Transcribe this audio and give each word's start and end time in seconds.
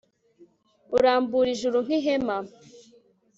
urambura 0.95 1.47
ijuru 1.55 1.77
nk'ihema 1.85 2.37